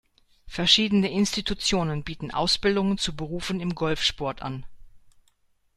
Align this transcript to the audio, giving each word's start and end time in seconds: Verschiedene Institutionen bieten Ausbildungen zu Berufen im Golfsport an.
Verschiedene 0.47 1.11
Institutionen 1.11 2.03
bieten 2.03 2.31
Ausbildungen 2.31 2.97
zu 2.97 3.15
Berufen 3.15 3.59
im 3.59 3.75
Golfsport 3.75 4.41
an. 4.41 4.65